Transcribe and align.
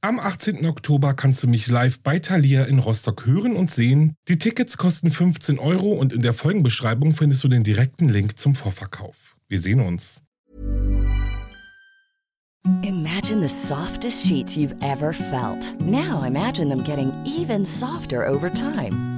Am 0.00 0.20
18. 0.20 0.64
Oktober 0.64 1.12
kannst 1.12 1.42
du 1.42 1.48
mich 1.48 1.66
live 1.66 1.98
bei 1.98 2.20
Thalia 2.20 2.62
in 2.66 2.78
Rostock 2.78 3.26
hören 3.26 3.56
und 3.56 3.68
sehen. 3.68 4.14
Die 4.28 4.38
Tickets 4.38 4.76
kosten 4.76 5.10
15 5.10 5.58
Euro 5.58 5.92
und 5.92 6.12
in 6.12 6.22
der 6.22 6.34
Folgenbeschreibung 6.34 7.14
findest 7.14 7.42
du 7.42 7.48
den 7.48 7.64
direkten 7.64 8.08
Link 8.08 8.38
zum 8.38 8.54
Vorverkauf. 8.54 9.36
Wir 9.48 9.60
sehen 9.60 9.80
uns. 9.80 10.22
Imagine 12.84 13.40
the 13.40 13.48
softest 13.48 14.24
sheets 14.24 14.56
you've 14.56 14.76
ever 14.82 15.12
felt. 15.12 15.74
Now 15.80 16.22
imagine 16.22 16.68
them 16.68 16.84
getting 16.84 17.12
even 17.24 17.64
softer 17.64 18.24
over 18.28 18.52
time. 18.52 19.17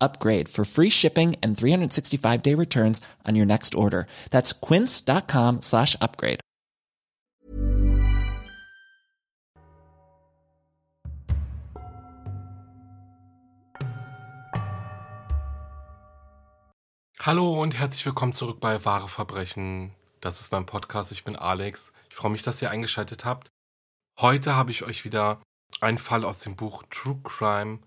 upgrade 0.00 0.48
for 0.48 0.64
free 0.64 0.90
shipping 0.90 1.36
and 1.42 1.56
365 1.56 2.42
day 2.42 2.54
returns 2.54 3.00
on 3.24 3.36
your 3.36 3.46
next 3.46 3.74
order. 3.74 4.06
That's 4.30 4.52
quince.com 4.52 5.62
slash 5.62 5.96
upgrade. 6.00 6.40
Hallo 17.26 17.60
und 17.60 17.76
herzlich 17.76 18.06
willkommen 18.06 18.32
zurück 18.32 18.60
bei 18.60 18.84
Wahre 18.84 19.08
Verbrechen. 19.08 19.90
Das 20.20 20.40
ist 20.40 20.52
mein 20.52 20.64
Podcast. 20.64 21.10
Ich 21.10 21.24
bin 21.24 21.34
Alex. 21.34 21.92
Ich 22.08 22.14
freue 22.14 22.30
mich, 22.30 22.44
dass 22.44 22.62
ihr 22.62 22.70
eingeschaltet 22.70 23.24
habt. 23.24 23.48
Heute 24.20 24.54
habe 24.54 24.70
ich 24.70 24.84
euch 24.84 25.04
wieder 25.04 25.40
einen 25.80 25.98
Fall 25.98 26.24
aus 26.24 26.38
dem 26.38 26.54
Buch 26.54 26.84
True 26.88 27.18
Crime 27.24 27.80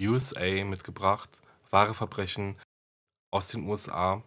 USA 0.00 0.64
mitgebracht. 0.64 1.28
Wahre 1.74 1.92
Verbrechen 1.92 2.56
aus 3.30 3.48
den 3.48 3.68
USA. 3.68 4.22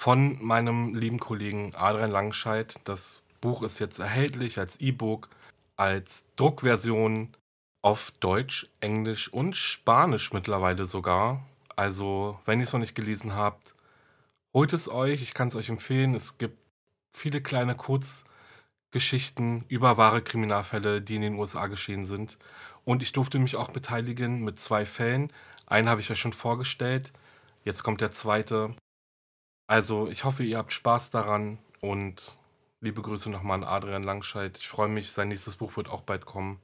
Von 0.00 0.42
meinem 0.42 0.94
lieben 0.94 1.18
Kollegen 1.18 1.74
Adrian 1.74 2.10
Langscheid. 2.10 2.80
Das 2.84 3.22
Buch 3.42 3.62
ist 3.62 3.80
jetzt 3.80 3.98
erhältlich 3.98 4.58
als 4.58 4.80
E-Book, 4.80 5.28
als 5.76 6.24
Druckversion 6.36 7.36
auf 7.82 8.12
Deutsch, 8.20 8.70
Englisch 8.80 9.30
und 9.30 9.56
Spanisch 9.56 10.32
mittlerweile 10.32 10.86
sogar. 10.86 11.44
Also, 11.76 12.38
wenn 12.44 12.60
ihr 12.60 12.64
es 12.64 12.72
noch 12.72 12.80
nicht 12.80 12.94
gelesen 12.94 13.34
habt, 13.34 13.74
holt 14.54 14.72
es 14.72 14.88
euch. 14.88 15.22
Ich 15.22 15.34
kann 15.34 15.48
es 15.48 15.56
euch 15.56 15.68
empfehlen. 15.70 16.14
Es 16.14 16.38
gibt 16.38 16.58
viele 17.12 17.42
kleine 17.42 17.74
Kurzgeschichten 17.74 19.64
über 19.68 19.96
wahre 19.96 20.22
Kriminalfälle, 20.22 21.02
die 21.02 21.16
in 21.16 21.22
den 21.22 21.34
USA 21.34 21.66
geschehen 21.66 22.06
sind. 22.06 22.38
Und 22.84 23.02
ich 23.02 23.12
durfte 23.12 23.38
mich 23.38 23.56
auch 23.56 23.70
beteiligen 23.70 24.44
mit 24.44 24.58
zwei 24.58 24.86
Fällen. 24.86 25.32
Einen 25.70 25.88
habe 25.88 26.00
ich 26.00 26.10
euch 26.10 26.20
schon 26.20 26.32
vorgestellt. 26.32 27.12
Jetzt 27.64 27.84
kommt 27.84 28.00
der 28.00 28.10
zweite. 28.10 28.74
Also, 29.68 30.08
ich 30.08 30.24
hoffe, 30.24 30.42
ihr 30.42 30.58
habt 30.58 30.72
Spaß 30.72 31.10
daran 31.10 31.58
und 31.80 32.36
liebe 32.80 33.02
Grüße 33.02 33.30
nochmal 33.30 33.62
an 33.62 33.68
Adrian 33.68 34.02
Langscheid. 34.02 34.58
Ich 34.58 34.68
freue 34.68 34.88
mich, 34.88 35.12
sein 35.12 35.28
nächstes 35.28 35.56
Buch 35.56 35.76
wird 35.76 35.88
auch 35.88 36.02
bald 36.02 36.26
kommen. 36.26 36.60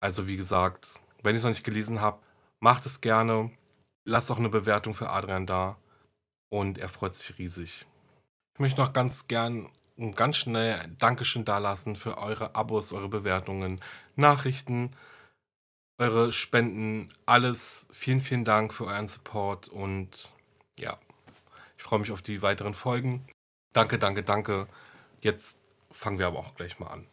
Also, 0.00 0.26
wie 0.26 0.38
gesagt, 0.38 1.00
wenn 1.22 1.34
ihr 1.34 1.38
es 1.38 1.42
noch 1.42 1.50
nicht 1.50 1.64
gelesen 1.64 2.00
habt, 2.00 2.24
macht 2.60 2.86
es 2.86 3.02
gerne. 3.02 3.50
Lasst 4.06 4.30
auch 4.30 4.38
eine 4.38 4.48
Bewertung 4.48 4.94
für 4.94 5.10
Adrian 5.10 5.46
da. 5.46 5.76
Und 6.50 6.78
er 6.78 6.88
freut 6.88 7.14
sich 7.14 7.38
riesig. 7.38 7.86
Ich 8.54 8.60
möchte 8.60 8.80
noch 8.80 8.94
ganz 8.94 9.28
gern 9.28 9.68
und 9.96 10.16
ganz 10.16 10.38
schnell 10.38 10.80
ein 10.80 10.96
Dankeschön 10.98 11.44
dalassen 11.44 11.96
für 11.96 12.16
eure 12.16 12.54
Abos, 12.54 12.92
eure 12.92 13.08
Bewertungen, 13.08 13.80
Nachrichten, 14.16 14.96
eure 16.02 16.32
Spenden, 16.32 17.08
alles. 17.26 17.86
Vielen, 17.92 18.18
vielen 18.18 18.44
Dank 18.44 18.74
für 18.74 18.86
euren 18.86 19.06
Support 19.06 19.68
und 19.68 20.32
ja, 20.76 20.98
ich 21.76 21.84
freue 21.84 22.00
mich 22.00 22.10
auf 22.10 22.22
die 22.22 22.42
weiteren 22.42 22.74
Folgen. 22.74 23.24
Danke, 23.72 23.98
danke, 23.98 24.24
danke. 24.24 24.66
Jetzt 25.20 25.58
fangen 25.92 26.18
wir 26.18 26.26
aber 26.26 26.40
auch 26.40 26.56
gleich 26.56 26.80
mal 26.80 26.88
an. 26.88 27.06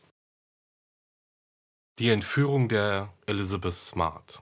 Die 1.99 2.09
Entführung 2.09 2.67
der 2.67 3.13
Elizabeth 3.27 3.75
Smart. 3.75 4.41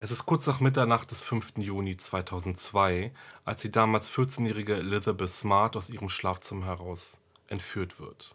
Es 0.00 0.10
ist 0.10 0.26
kurz 0.26 0.48
nach 0.48 0.58
Mitternacht 0.58 1.12
des 1.12 1.22
5. 1.22 1.58
Juni 1.58 1.96
2002, 1.96 3.12
als 3.44 3.62
die 3.62 3.70
damals 3.70 4.10
14-jährige 4.10 4.74
Elizabeth 4.74 5.30
Smart 5.30 5.76
aus 5.76 5.90
ihrem 5.90 6.08
Schlafzimmer 6.08 6.66
heraus 6.66 7.20
entführt 7.46 8.00
wird. 8.00 8.34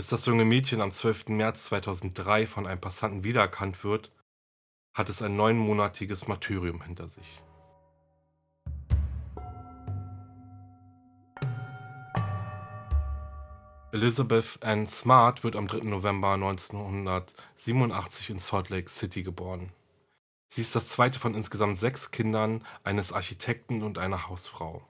Bis 0.00 0.06
das 0.06 0.24
junge 0.24 0.46
Mädchen 0.46 0.80
am 0.80 0.90
12. 0.90 1.28
März 1.28 1.66
2003 1.66 2.46
von 2.46 2.66
einem 2.66 2.80
Passanten 2.80 3.22
wiedererkannt 3.22 3.84
wird, 3.84 4.10
hat 4.94 5.10
es 5.10 5.20
ein 5.20 5.36
neunmonatiges 5.36 6.26
Martyrium 6.26 6.82
hinter 6.82 7.06
sich. 7.06 7.42
Elizabeth 13.92 14.62
Ann 14.62 14.86
Smart 14.86 15.44
wird 15.44 15.54
am 15.54 15.66
3. 15.68 15.80
November 15.80 16.32
1987 16.32 18.30
in 18.30 18.38
Salt 18.38 18.70
Lake 18.70 18.88
City 18.88 19.22
geboren. 19.22 19.70
Sie 20.46 20.62
ist 20.62 20.74
das 20.74 20.88
zweite 20.88 21.18
von 21.18 21.34
insgesamt 21.34 21.76
sechs 21.76 22.10
Kindern 22.10 22.64
eines 22.84 23.12
Architekten 23.12 23.82
und 23.82 23.98
einer 23.98 24.30
Hausfrau. 24.30 24.82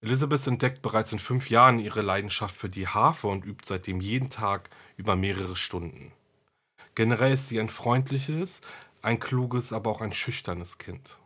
Elizabeth 0.00 0.46
entdeckt 0.46 0.80
bereits 0.82 1.12
in 1.12 1.18
fünf 1.18 1.50
Jahren 1.50 1.78
ihre 1.80 2.02
Leidenschaft 2.02 2.54
für 2.54 2.68
die 2.68 2.86
Harfe 2.86 3.26
und 3.26 3.44
übt 3.44 3.64
seitdem 3.66 4.00
jeden 4.00 4.30
Tag 4.30 4.70
über 4.96 5.16
mehrere 5.16 5.56
Stunden. 5.56 6.12
Generell 6.94 7.32
ist 7.32 7.48
sie 7.48 7.58
ein 7.58 7.68
freundliches, 7.68 8.60
ein 9.02 9.18
kluges, 9.18 9.72
aber 9.72 9.90
auch 9.90 10.00
ein 10.00 10.12
schüchternes 10.12 10.78
Kind. 10.78 11.18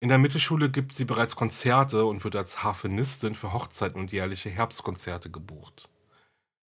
In 0.00 0.08
der 0.08 0.18
Mittelschule 0.18 0.70
gibt 0.70 0.94
sie 0.94 1.04
bereits 1.04 1.36
Konzerte 1.36 2.04
und 2.04 2.24
wird 2.24 2.36
als 2.36 2.62
Harfenistin 2.62 3.34
für 3.34 3.52
Hochzeiten 3.52 4.00
und 4.00 4.12
jährliche 4.12 4.50
Herbstkonzerte 4.50 5.30
gebucht. 5.30 5.88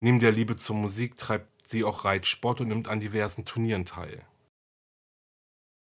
Neben 0.00 0.18
der 0.18 0.32
Liebe 0.32 0.56
zur 0.56 0.76
Musik 0.76 1.16
treibt 1.16 1.66
sie 1.66 1.84
auch 1.84 2.04
Reitsport 2.04 2.60
und 2.60 2.68
nimmt 2.68 2.88
an 2.88 3.00
diversen 3.00 3.44
Turnieren 3.44 3.84
teil. 3.84 4.26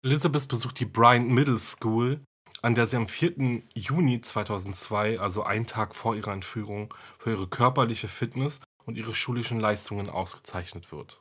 Elizabeth 0.03 0.49
besucht 0.49 0.79
die 0.81 0.85
Bryant 0.85 1.29
Middle 1.29 1.59
School, 1.59 2.21
an 2.63 2.75
der 2.75 2.87
sie 2.87 2.97
am 2.97 3.09
4. 3.09 3.63
Juni 3.75 4.21
2002, 4.21 5.19
also 5.21 5.43
einen 5.43 5.67
Tag 5.67 5.95
vor 5.95 6.15
ihrer 6.15 6.33
Entführung, 6.33 6.93
für 7.19 7.31
ihre 7.31 7.49
körperliche 7.49 8.09
Fitness 8.09 8.61
und 8.85 8.99
ihre 8.99 9.15
schulischen 9.15 9.61
Leistungen 9.61 10.11
ausgezeichnet 10.11 10.93
wird. 10.93 11.19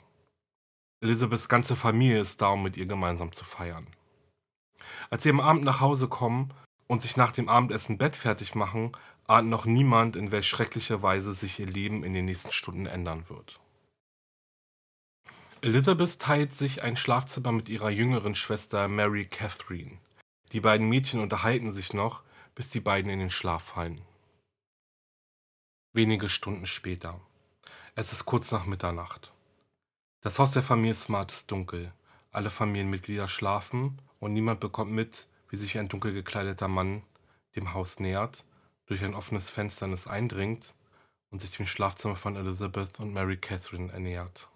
Elizabeths 1.01 1.47
ganze 1.47 1.75
Familie 1.75 2.19
ist 2.19 2.41
da, 2.41 2.49
um 2.49 2.63
mit 2.63 2.75
ihr 2.75 2.85
gemeinsam 2.85 3.31
zu 3.31 3.45
feiern. 3.45 3.87
Als 5.09 5.23
sie 5.23 5.29
am 5.29 5.39
Abend 5.39 5.63
nach 5.63 5.79
Hause 5.79 6.07
kommen 6.07 6.53
und 6.87 7.01
sich 7.01 7.15
nach 7.15 7.31
dem 7.31 7.47
Abendessen 7.47 7.97
Bett 7.97 8.15
fertig 8.15 8.55
machen, 8.55 8.91
ahnt 9.27 9.49
noch 9.49 9.65
niemand, 9.65 10.15
in 10.15 10.31
welch 10.31 10.47
schrecklicher 10.47 11.01
Weise 11.01 11.33
sich 11.33 11.59
ihr 11.59 11.67
Leben 11.67 12.03
in 12.03 12.13
den 12.13 12.25
nächsten 12.25 12.51
Stunden 12.51 12.85
ändern 12.85 13.29
wird. 13.29 13.59
Elizabeth 15.61 16.19
teilt 16.19 16.53
sich 16.53 16.83
ein 16.83 16.97
Schlafzimmer 16.97 17.51
mit 17.51 17.69
ihrer 17.69 17.89
jüngeren 17.89 18.33
Schwester 18.33 18.87
Mary 18.87 19.25
Catherine. 19.25 19.99
Die 20.51 20.61
beiden 20.61 20.89
Mädchen 20.89 21.19
unterhalten 21.19 21.71
sich 21.71 21.93
noch, 21.93 22.23
bis 22.55 22.69
die 22.69 22.79
beiden 22.79 23.11
in 23.11 23.19
den 23.19 23.29
Schlaf 23.29 23.63
fallen. 23.63 24.01
Wenige 25.93 26.29
Stunden 26.29 26.65
später. 26.65 27.19
Es 27.95 28.13
ist 28.13 28.25
kurz 28.25 28.51
nach 28.51 28.65
Mitternacht. 28.65 29.31
Das 30.21 30.39
Haus 30.39 30.51
der 30.51 30.63
Familie 30.63 30.95
Smart 30.95 31.31
ist 31.31 31.51
dunkel. 31.51 31.93
Alle 32.31 32.49
Familienmitglieder 32.49 33.27
schlafen 33.27 34.01
und 34.19 34.33
niemand 34.33 34.59
bekommt 34.59 34.91
mit, 34.91 35.27
wie 35.49 35.57
sich 35.57 35.77
ein 35.77 35.87
dunkel 35.87 36.13
gekleideter 36.13 36.67
Mann 36.67 37.03
dem 37.55 37.73
Haus 37.73 37.99
nähert, 37.99 38.45
durch 38.85 39.03
ein 39.03 39.15
offenes 39.15 39.49
Fenster 39.49 39.85
in 39.85 39.93
es 39.93 40.07
eindringt 40.07 40.73
und 41.29 41.39
sich 41.39 41.55
dem 41.57 41.67
Schlafzimmer 41.67 42.15
von 42.15 42.35
Elizabeth 42.35 42.99
und 42.99 43.13
Mary 43.13 43.37
Catherine 43.37 43.91
ernähert. 43.91 44.49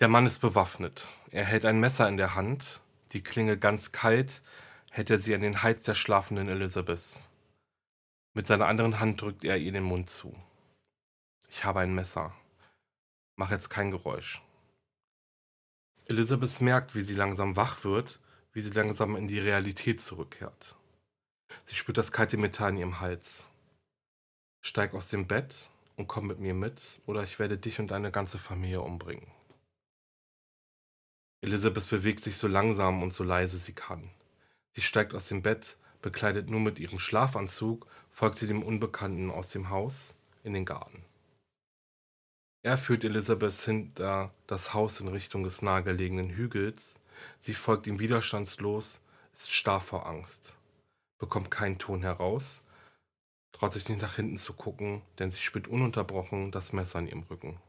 Der 0.00 0.08
Mann 0.08 0.26
ist 0.26 0.40
bewaffnet. 0.40 1.06
Er 1.30 1.44
hält 1.44 1.64
ein 1.64 1.80
Messer 1.80 2.08
in 2.08 2.16
der 2.16 2.34
Hand, 2.34 2.80
die 3.12 3.22
Klinge 3.22 3.58
ganz 3.58 3.92
kalt, 3.92 4.42
hält 4.90 5.10
er 5.10 5.18
sie 5.18 5.34
an 5.34 5.40
den 5.40 5.62
Hals 5.62 5.82
der 5.82 5.94
schlafenden 5.94 6.48
Elizabeth. 6.48 7.20
Mit 8.34 8.46
seiner 8.46 8.66
anderen 8.66 9.00
Hand 9.00 9.20
drückt 9.20 9.44
er 9.44 9.56
ihr 9.56 9.72
den 9.72 9.84
Mund 9.84 10.10
zu. 10.10 10.34
Ich 11.48 11.64
habe 11.64 11.80
ein 11.80 11.94
Messer. 11.94 12.34
Mach 13.36 13.50
jetzt 13.50 13.70
kein 13.70 13.90
Geräusch. 13.90 14.42
Elizabeth 16.06 16.60
merkt, 16.60 16.94
wie 16.94 17.02
sie 17.02 17.14
langsam 17.14 17.56
wach 17.56 17.84
wird, 17.84 18.20
wie 18.52 18.60
sie 18.60 18.70
langsam 18.70 19.16
in 19.16 19.28
die 19.28 19.38
Realität 19.38 20.00
zurückkehrt. 20.00 20.76
Sie 21.64 21.74
spürt 21.74 21.98
das 21.98 22.12
kalte 22.12 22.36
Metall 22.36 22.70
in 22.70 22.78
ihrem 22.78 23.00
Hals. 23.00 23.46
Steig 24.62 24.94
aus 24.94 25.08
dem 25.08 25.26
Bett 25.26 25.54
und 25.96 26.06
komm 26.06 26.26
mit 26.26 26.38
mir 26.38 26.54
mit, 26.54 26.80
oder 27.06 27.22
ich 27.22 27.38
werde 27.38 27.58
dich 27.58 27.78
und 27.80 27.90
deine 27.90 28.10
ganze 28.10 28.38
Familie 28.38 28.80
umbringen. 28.80 29.26
Elizabeth 31.46 31.88
bewegt 31.88 32.22
sich 32.22 32.36
so 32.36 32.48
langsam 32.48 33.04
und 33.04 33.12
so 33.12 33.22
leise 33.22 33.58
sie 33.58 33.72
kann. 33.72 34.10
Sie 34.72 34.82
steigt 34.82 35.14
aus 35.14 35.28
dem 35.28 35.42
Bett, 35.42 35.76
bekleidet 36.02 36.50
nur 36.50 36.58
mit 36.58 36.80
ihrem 36.80 36.98
Schlafanzug, 36.98 37.86
folgt 38.10 38.38
sie 38.38 38.48
dem 38.48 38.64
Unbekannten 38.64 39.30
aus 39.30 39.50
dem 39.50 39.70
Haus 39.70 40.16
in 40.42 40.54
den 40.54 40.64
Garten. 40.64 41.04
Er 42.64 42.76
führt 42.76 43.04
Elizabeth 43.04 43.54
hinter 43.60 44.34
das 44.48 44.74
Haus 44.74 44.98
in 44.98 45.06
Richtung 45.06 45.44
des 45.44 45.62
nahegelegenen 45.62 46.30
Hügels. 46.30 46.96
Sie 47.38 47.54
folgt 47.54 47.86
ihm 47.86 48.00
widerstandslos, 48.00 49.00
ist 49.32 49.52
starr 49.52 49.80
vor 49.80 50.06
Angst, 50.06 50.56
bekommt 51.18 51.52
keinen 51.52 51.78
Ton 51.78 52.02
heraus, 52.02 52.60
traut 53.52 53.72
sich 53.72 53.88
nicht 53.88 54.02
nach 54.02 54.16
hinten 54.16 54.38
zu 54.38 54.52
gucken, 54.52 55.02
denn 55.20 55.30
sie 55.30 55.38
spürt 55.38 55.68
ununterbrochen 55.68 56.50
das 56.50 56.72
Messer 56.72 56.98
in 56.98 57.06
ihrem 57.06 57.22
Rücken. 57.22 57.60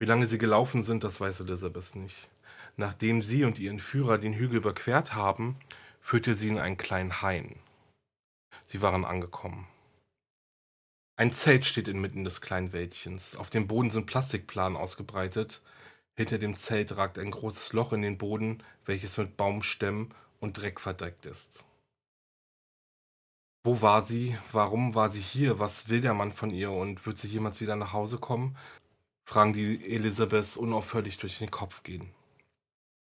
Wie 0.00 0.06
lange 0.06 0.26
sie 0.26 0.38
gelaufen 0.38 0.82
sind, 0.82 1.04
das 1.04 1.20
weiß 1.20 1.40
Elizabeth 1.40 1.94
nicht. 1.94 2.30
Nachdem 2.76 3.20
sie 3.20 3.44
und 3.44 3.58
ihr 3.58 3.70
Entführer 3.70 4.16
den 4.16 4.32
Hügel 4.32 4.56
überquert 4.56 5.14
haben, 5.14 5.56
führte 6.00 6.34
sie 6.34 6.48
in 6.48 6.58
einen 6.58 6.78
kleinen 6.78 7.20
Hain. 7.20 7.56
Sie 8.64 8.80
waren 8.80 9.04
angekommen. 9.04 9.68
Ein 11.16 11.32
Zelt 11.32 11.66
steht 11.66 11.86
inmitten 11.86 12.24
des 12.24 12.40
kleinen 12.40 12.72
Wäldchens. 12.72 13.36
Auf 13.36 13.50
dem 13.50 13.66
Boden 13.66 13.90
sind 13.90 14.06
Plastikplanen 14.06 14.78
ausgebreitet. 14.78 15.60
Hinter 16.16 16.38
dem 16.38 16.56
Zelt 16.56 16.96
ragt 16.96 17.18
ein 17.18 17.30
großes 17.30 17.74
Loch 17.74 17.92
in 17.92 18.00
den 18.00 18.16
Boden, 18.16 18.62
welches 18.86 19.18
mit 19.18 19.36
Baumstämmen 19.36 20.14
und 20.38 20.56
Dreck 20.56 20.80
verdeckt 20.80 21.26
ist. 21.26 21.66
Wo 23.64 23.82
war 23.82 24.02
sie? 24.02 24.38
Warum 24.52 24.94
war 24.94 25.10
sie 25.10 25.20
hier? 25.20 25.58
Was 25.58 25.90
will 25.90 26.00
der 26.00 26.14
Mann 26.14 26.32
von 26.32 26.48
ihr 26.48 26.70
und 26.70 27.04
wird 27.04 27.18
sie 27.18 27.28
jemals 27.28 27.60
wieder 27.60 27.76
nach 27.76 27.92
Hause 27.92 28.16
kommen? 28.16 28.56
Fragen, 29.30 29.52
die 29.52 29.94
Elisabeth 29.94 30.56
unaufhörlich 30.56 31.16
durch 31.16 31.38
den 31.38 31.52
Kopf 31.52 31.84
gehen. 31.84 32.10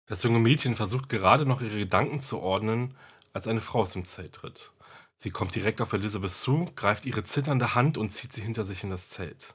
Das 0.05 0.23
junge 0.23 0.39
Mädchen 0.39 0.77
versucht 0.77 1.09
gerade 1.09 1.47
noch 1.47 1.63
ihre 1.63 1.79
Gedanken 1.79 2.21
zu 2.21 2.41
ordnen, 2.41 2.95
als 3.33 3.49
eine 3.49 3.63
Frau 3.63 3.81
aus 3.81 3.95
dem 3.95 4.05
Zelt 4.05 4.35
tritt. 4.35 4.71
Sie 5.17 5.31
kommt 5.31 5.55
direkt 5.55 5.81
auf 5.81 5.95
Elisabeth 5.95 6.33
zu, 6.33 6.67
greift 6.77 7.07
ihre 7.07 7.25
zitternde 7.25 7.75
Hand 7.75 7.97
und 7.97 8.11
zieht 8.11 8.35
sie 8.35 8.43
hinter 8.43 8.67
sich 8.67 8.85
in 8.85 8.91
das 8.91 9.09
Zelt. 9.09 9.55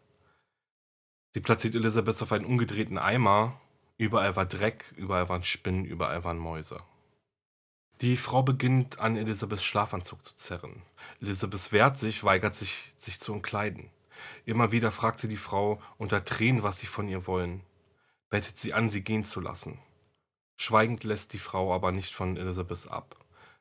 Sie 1.35 1.39
platziert 1.39 1.75
Elisabeth 1.75 2.19
auf 2.23 2.31
einen 2.31 2.45
umgedrehten 2.45 2.97
Eimer. 2.97 3.61
Überall 3.99 4.35
war 4.35 4.47
Dreck, 4.47 4.91
überall 4.95 5.29
waren 5.29 5.43
Spinnen, 5.43 5.85
überall 5.85 6.23
waren 6.23 6.39
Mäuse. 6.39 6.81
Die 8.01 8.17
Frau 8.17 8.41
beginnt 8.41 8.99
an 8.99 9.17
Elisabeths 9.17 9.63
Schlafanzug 9.63 10.25
zu 10.25 10.35
zerren. 10.35 10.81
Elisabeth 11.21 11.71
wehrt 11.71 11.97
sich, 11.97 12.23
weigert 12.23 12.55
sich, 12.55 12.91
sich 12.97 13.19
zu 13.19 13.33
entkleiden. 13.33 13.91
Immer 14.45 14.71
wieder 14.71 14.91
fragt 14.91 15.19
sie 15.19 15.27
die 15.27 15.37
Frau 15.37 15.81
unter 15.97 16.23
Tränen, 16.23 16.63
was 16.63 16.79
sie 16.79 16.87
von 16.87 17.07
ihr 17.07 17.27
wollen, 17.27 17.61
bettet 18.29 18.57
sie 18.57 18.73
an, 18.73 18.89
sie 18.89 19.03
gehen 19.03 19.23
zu 19.23 19.39
lassen. 19.39 19.79
Schweigend 20.57 21.03
lässt 21.03 21.33
die 21.33 21.39
Frau 21.39 21.73
aber 21.73 21.91
nicht 21.91 22.13
von 22.13 22.37
Elisabeth 22.37 22.87
ab. 22.89 23.17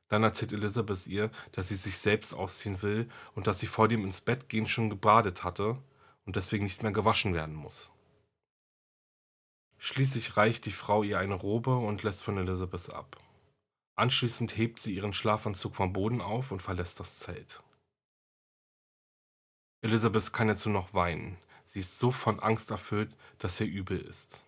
Dann 0.08 0.22
erzählt 0.22 0.52
Elisabeth 0.52 1.06
ihr, 1.06 1.30
dass 1.52 1.68
sie 1.68 1.76
sich 1.76 1.98
selbst 1.98 2.34
ausziehen 2.34 2.82
will 2.82 3.08
und 3.34 3.46
dass 3.46 3.58
sie 3.58 3.66
vor 3.66 3.88
dem 3.88 4.04
ins 4.04 4.20
Bett 4.20 4.48
gehen 4.48 4.66
schon 4.66 4.90
gebadet 4.90 5.42
hatte 5.42 5.76
und 6.24 6.36
deswegen 6.36 6.64
nicht 6.64 6.82
mehr 6.82 6.92
gewaschen 6.92 7.34
werden 7.34 7.54
muss. 7.54 7.90
Schließlich 9.78 10.36
reicht 10.36 10.66
die 10.66 10.72
Frau 10.72 11.02
ihr 11.02 11.18
eine 11.18 11.34
Robe 11.34 11.76
und 11.76 12.04
lässt 12.04 12.22
von 12.22 12.38
Elisabeth 12.38 12.94
ab. 12.94 13.20
Anschließend 13.96 14.56
hebt 14.56 14.78
sie 14.78 14.94
ihren 14.94 15.12
Schlafanzug 15.12 15.74
vom 15.74 15.92
Boden 15.92 16.20
auf 16.20 16.52
und 16.52 16.62
verlässt 16.62 17.00
das 17.00 17.18
Zelt. 17.18 17.63
Elisabeth 19.84 20.32
kann 20.32 20.48
jetzt 20.48 20.64
nur 20.64 20.72
noch 20.72 20.94
weinen. 20.94 21.36
Sie 21.66 21.80
ist 21.80 21.98
so 21.98 22.10
von 22.10 22.40
Angst 22.40 22.70
erfüllt, 22.70 23.14
dass 23.38 23.60
ihr 23.60 23.66
übel 23.66 24.00
ist. 24.00 24.42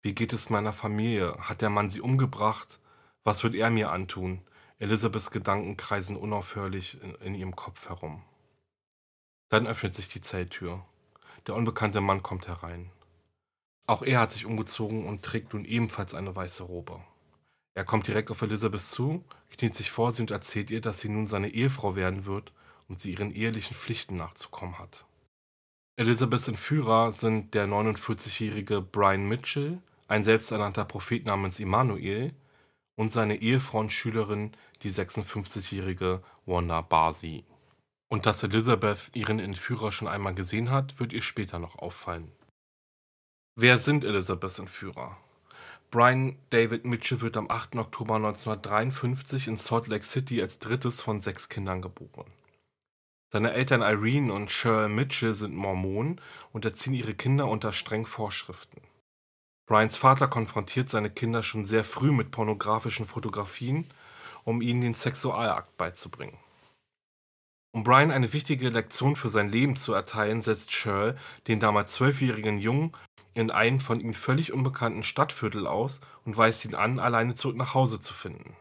Wie 0.00 0.14
geht 0.14 0.32
es 0.32 0.48
meiner 0.48 0.72
Familie? 0.72 1.36
Hat 1.38 1.60
der 1.60 1.68
Mann 1.68 1.90
sie 1.90 2.00
umgebracht? 2.00 2.80
Was 3.24 3.44
wird 3.44 3.54
er 3.54 3.68
mir 3.68 3.90
antun? 3.90 4.40
Elisabeths 4.78 5.30
Gedanken 5.30 5.76
kreisen 5.76 6.16
unaufhörlich 6.16 6.98
in, 7.02 7.14
in 7.16 7.34
ihrem 7.34 7.54
Kopf 7.54 7.90
herum. 7.90 8.22
Dann 9.50 9.66
öffnet 9.66 9.94
sich 9.94 10.08
die 10.08 10.22
Zelttür. 10.22 10.82
Der 11.46 11.56
unbekannte 11.56 12.00
Mann 12.00 12.22
kommt 12.22 12.48
herein. 12.48 12.90
Auch 13.86 14.00
er 14.00 14.20
hat 14.20 14.32
sich 14.32 14.46
umgezogen 14.46 15.06
und 15.06 15.22
trägt 15.22 15.52
nun 15.52 15.66
ebenfalls 15.66 16.14
eine 16.14 16.34
weiße 16.34 16.62
Robe. 16.62 17.04
Er 17.74 17.84
kommt 17.84 18.06
direkt 18.06 18.30
auf 18.30 18.40
Elisabeth 18.40 18.80
zu, 18.80 19.22
kniet 19.50 19.74
sich 19.74 19.90
vor 19.90 20.10
sie 20.12 20.22
und 20.22 20.30
erzählt 20.30 20.70
ihr, 20.70 20.80
dass 20.80 21.00
sie 21.00 21.10
nun 21.10 21.26
seine 21.26 21.50
Ehefrau 21.50 21.96
werden 21.96 22.24
wird 22.24 22.54
und 22.88 23.00
sie 23.00 23.12
ihren 23.12 23.30
ehelichen 23.30 23.74
Pflichten 23.76 24.16
nachzukommen 24.16 24.78
hat. 24.78 25.04
Elisabeths 25.96 26.48
Entführer 26.48 27.10
sind 27.12 27.54
der 27.54 27.66
49-jährige 27.66 28.82
Brian 28.82 29.26
Mitchell, 29.28 29.80
ein 30.08 30.24
selbsternannter 30.24 30.84
Prophet 30.84 31.24
namens 31.24 31.58
Immanuel 31.58 32.34
und 32.96 33.10
seine 33.10 33.36
Ehefrau 33.36 33.80
und 33.80 33.92
Schülerin, 33.92 34.52
die 34.82 34.90
56-jährige 34.90 36.22
Wanda 36.44 36.80
Basi. 36.82 37.44
Und 38.08 38.26
dass 38.26 38.42
Elizabeth 38.42 39.10
ihren 39.14 39.38
Entführer 39.38 39.90
schon 39.90 40.06
einmal 40.06 40.34
gesehen 40.34 40.70
hat, 40.70 41.00
wird 41.00 41.12
ihr 41.12 41.22
später 41.22 41.58
noch 41.58 41.76
auffallen. 41.76 42.30
Wer 43.56 43.78
sind 43.78 44.04
Elizabeths 44.04 44.58
Entführer? 44.58 45.16
Brian 45.90 46.36
David 46.50 46.84
Mitchell 46.84 47.20
wird 47.20 47.36
am 47.36 47.50
8. 47.50 47.76
Oktober 47.76 48.16
1953 48.16 49.48
in 49.48 49.56
Salt 49.56 49.86
Lake 49.86 50.04
City 50.04 50.42
als 50.42 50.58
drittes 50.58 51.00
von 51.00 51.22
sechs 51.22 51.48
Kindern 51.48 51.80
geboren. 51.80 52.30
Seine 53.32 53.52
Eltern 53.52 53.82
Irene 53.82 54.32
und 54.32 54.50
Cheryl 54.50 54.88
Mitchell 54.88 55.34
sind 55.34 55.54
Mormonen 55.54 56.20
und 56.52 56.64
erziehen 56.64 56.94
ihre 56.94 57.14
Kinder 57.14 57.48
unter 57.48 57.72
strengen 57.72 58.06
Vorschriften. 58.06 58.80
Brians 59.66 59.96
Vater 59.96 60.28
konfrontiert 60.28 60.88
seine 60.88 61.10
Kinder 61.10 61.42
schon 61.42 61.66
sehr 61.66 61.82
früh 61.82 62.12
mit 62.12 62.30
pornografischen 62.30 63.06
Fotografien, 63.06 63.90
um 64.44 64.62
ihnen 64.62 64.80
den 64.80 64.94
Sexualakt 64.94 65.76
beizubringen. 65.76 66.38
Um 67.72 67.82
Brian 67.82 68.12
eine 68.12 68.32
wichtige 68.32 68.70
Lektion 68.70 69.16
für 69.16 69.28
sein 69.28 69.50
Leben 69.50 69.76
zu 69.76 69.92
erteilen, 69.92 70.40
setzt 70.40 70.70
Cheryl 70.70 71.16
den 71.48 71.58
damals 71.58 71.94
zwölfjährigen 71.94 72.58
Jungen 72.58 72.92
in 73.34 73.50
einen 73.50 73.80
von 73.80 74.00
ihm 74.00 74.14
völlig 74.14 74.52
unbekannten 74.52 75.02
Stadtviertel 75.02 75.66
aus 75.66 76.00
und 76.24 76.36
weist 76.36 76.64
ihn 76.64 76.74
an, 76.74 76.98
alleine 76.98 77.34
zurück 77.34 77.56
nach 77.56 77.74
Hause 77.74 78.00
zu 78.00 78.14
finden. 78.14 78.56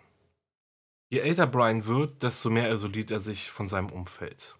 Je 1.09 1.19
älter 1.19 1.47
Brian 1.47 1.85
wird, 1.85 2.23
desto 2.23 2.49
mehr 2.49 2.69
isoliert 2.69 3.11
er 3.11 3.21
sich 3.21 3.51
von 3.51 3.69
seinem 3.69 3.89
Umfeld. 3.89 4.57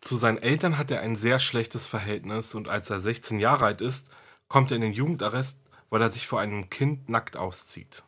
Zu 0.00 0.16
seinen 0.16 0.38
Eltern 0.38 0.78
hat 0.78 0.90
er 0.90 1.00
ein 1.00 1.14
sehr 1.14 1.38
schlechtes 1.38 1.86
Verhältnis 1.86 2.54
und 2.54 2.68
als 2.68 2.90
er 2.90 3.00
16 3.00 3.38
Jahre 3.38 3.66
alt 3.66 3.80
ist, 3.80 4.10
kommt 4.48 4.70
er 4.70 4.76
in 4.76 4.82
den 4.82 4.92
Jugendarrest, 4.92 5.60
weil 5.90 6.00
er 6.00 6.10
sich 6.10 6.26
vor 6.26 6.40
einem 6.40 6.70
Kind 6.70 7.08
nackt 7.08 7.36
auszieht. 7.36 8.02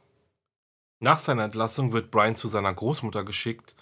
Nach 1.01 1.19
seiner 1.19 1.45
Entlassung 1.45 1.93
wird 1.93 2.11
Brian 2.11 2.37
zu 2.37 2.49
seiner 2.49 2.73
Großmutter 2.73 3.25
geschickt, 3.25 3.75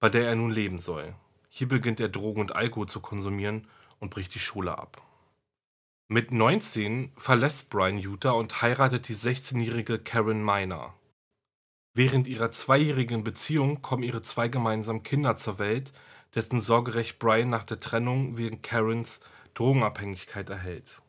bei 0.00 0.08
der 0.08 0.26
er 0.26 0.36
nun 0.36 0.50
leben 0.50 0.78
soll. 0.78 1.14
Hier 1.48 1.68
beginnt 1.68 2.00
er 2.00 2.08
Drogen 2.08 2.40
und 2.40 2.54
Alkohol 2.54 2.88
zu 2.88 3.00
konsumieren 3.00 3.66
und 3.98 4.10
bricht 4.10 4.34
die 4.34 4.38
Schule 4.38 4.78
ab. 4.78 5.02
Mit 6.08 6.30
19 6.32 7.12
verlässt 7.16 7.68
Brian 7.68 7.98
Utah 7.98 8.30
und 8.30 8.62
heiratet 8.62 9.08
die 9.08 9.14
16-jährige 9.14 9.98
Karen 9.98 10.42
Miner. 10.42 10.94
Während 11.94 12.28
ihrer 12.28 12.50
zweijährigen 12.50 13.24
Beziehung 13.24 13.82
kommen 13.82 14.04
ihre 14.04 14.22
zwei 14.22 14.48
gemeinsamen 14.48 15.02
Kinder 15.02 15.36
zur 15.36 15.58
Welt, 15.58 15.92
dessen 16.34 16.60
Sorgerecht 16.60 17.18
Brian 17.18 17.50
nach 17.50 17.64
der 17.64 17.78
Trennung 17.78 18.36
wegen 18.36 18.62
Karens 18.62 19.20
Drogenabhängigkeit 19.54 20.50
erhält. 20.50 21.02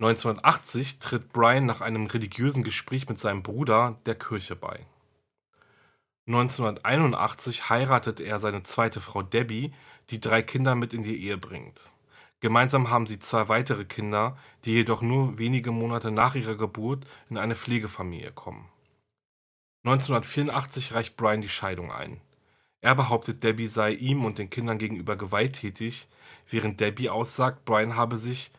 1980 0.00 0.98
tritt 0.98 1.32
Brian 1.32 1.66
nach 1.66 1.82
einem 1.82 2.06
religiösen 2.06 2.62
Gespräch 2.62 3.08
mit 3.08 3.18
seinem 3.18 3.42
Bruder 3.42 3.98
der 4.06 4.14
Kirche 4.14 4.56
bei. 4.56 4.86
1981 6.26 7.68
heiratet 7.68 8.20
er 8.20 8.40
seine 8.40 8.62
zweite 8.62 9.00
Frau 9.00 9.22
Debbie, 9.22 9.74
die 10.08 10.20
drei 10.20 10.42
Kinder 10.42 10.74
mit 10.74 10.94
in 10.94 11.02
die 11.02 11.22
Ehe 11.22 11.36
bringt. 11.36 11.92
Gemeinsam 12.40 12.88
haben 12.88 13.06
sie 13.06 13.18
zwei 13.18 13.48
weitere 13.48 13.84
Kinder, 13.84 14.38
die 14.64 14.72
jedoch 14.72 15.02
nur 15.02 15.38
wenige 15.38 15.72
Monate 15.72 16.10
nach 16.10 16.34
ihrer 16.34 16.56
Geburt 16.56 17.04
in 17.28 17.36
eine 17.36 17.54
Pflegefamilie 17.54 18.32
kommen. 18.32 18.66
1984 19.84 20.94
reicht 20.94 21.16
Brian 21.16 21.42
die 21.42 21.48
Scheidung 21.48 21.92
ein. 21.92 22.20
Er 22.82 22.94
behauptet, 22.94 23.44
Debbie 23.44 23.66
sei 23.66 23.92
ihm 23.92 24.24
und 24.24 24.38
den 24.38 24.48
Kindern 24.48 24.78
gegenüber 24.78 25.16
gewalttätig, 25.16 26.08
während 26.48 26.80
Debbie 26.80 27.10
aussagt, 27.10 27.64
Brian 27.64 27.96
habe 27.96 28.16
sich 28.16 28.50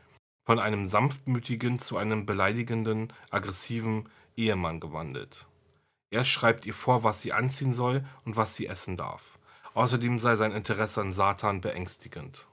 von 0.46 0.60
einem 0.60 0.88
sanftmütigen 0.88 1.80
zu 1.80 1.98
einem 1.98 2.26
beleidigenden, 2.26 3.14
aggressiven 3.30 4.10
Ehemann 4.36 4.80
gewandelt. 4.80 5.48
Er 6.12 6.24
schreibt 6.24 6.66
ihr 6.66 6.74
vor, 6.74 7.04
was 7.04 7.22
sie 7.22 7.34
anziehen 7.34 7.74
soll 7.74 8.04
und 8.26 8.36
was 8.36 8.56
sie 8.56 8.68
essen 8.68 8.98
darf. 8.98 9.40
Außerdem 9.74 10.20
sei 10.20 10.36
sein 10.36 10.52
Interesse 10.52 11.02
an 11.02 11.14
Satan 11.14 11.62
beängstigend. 11.62 12.48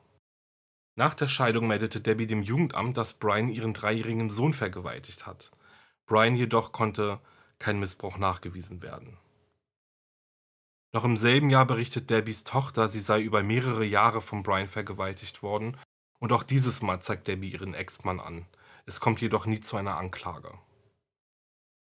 Nach 0.97 1.15
der 1.15 1.29
Scheidung 1.29 1.67
meldete 1.67 2.01
Debbie 2.01 2.27
dem 2.27 2.43
Jugendamt, 2.43 2.97
dass 2.97 3.15
Brian 3.15 3.49
ihren 3.49 3.75
dreijährigen 3.75 4.31
Sohn 4.31 4.55
vergewaltigt 4.55 5.27
hat. 5.27 5.51
Brian 6.07 6.37
jedoch 6.37 6.73
konnte 6.73 7.21
kein 7.59 7.81
Missbrauch 7.81 8.19
nachgewiesen 8.19 8.83
werden. 8.83 9.17
Noch 10.93 11.05
im 11.05 11.17
selben 11.17 11.51
Jahr 11.51 11.67
berichtet 11.67 12.09
Debbies 12.09 12.45
Tochter, 12.45 12.89
sie 12.89 13.01
sei 13.01 13.21
über 13.21 13.43
mehrere 13.43 13.85
Jahre 13.85 14.23
von 14.23 14.43
Brian 14.43 14.67
vergewaltigt 14.67 15.43
worden 15.43 15.77
und 16.19 16.33
auch 16.33 16.43
dieses 16.43 16.81
Mal 16.83 17.01
zeigt 17.01 17.29
Debbie 17.29 17.51
ihren 17.51 17.75
Ex-Mann 17.75 18.21
an. 18.21 18.47
Es 18.87 19.01
kommt 19.01 19.21
jedoch 19.21 19.45
nie 19.45 19.61
zu 19.61 19.77
einer 19.77 19.99
Anklage. 19.99 20.51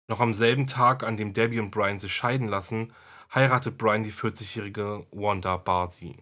Noch 0.07 0.19
am 0.19 0.33
selben 0.33 0.67
Tag, 0.67 1.03
an 1.03 1.17
dem 1.17 1.33
Debbie 1.33 1.59
und 1.59 1.71
Brian 1.71 1.99
sich 1.99 2.13
scheiden 2.13 2.47
lassen, 2.47 2.93
heiratet 3.33 3.77
Brian 3.77 4.03
die 4.03 4.11
40-jährige 4.11 5.07
Wanda 5.11 5.57
Barsi. 5.57 6.17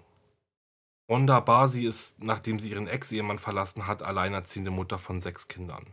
Wanda 1.08 1.42
Barsi 1.42 1.86
ist, 1.86 2.24
nachdem 2.24 2.58
sie 2.58 2.70
ihren 2.70 2.88
Ex-Ehemann 2.88 3.40
verlassen 3.40 3.86
hat, 3.86 4.01
alleinerziehende 4.01 4.72
Mutter 4.72 4.98
von 4.98 5.20
sechs 5.20 5.50
Kindern. 5.50 5.88